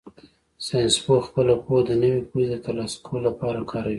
ساینسپوه 0.65 1.19
خپله 1.27 1.53
پوهه 1.63 1.81
د 1.89 1.91
نوې 2.03 2.21
پوهې 2.29 2.47
د 2.49 2.55
ترلاسه 2.65 2.97
کولو 3.05 3.23
لپاره 3.27 3.59
کاروي. 3.71 3.89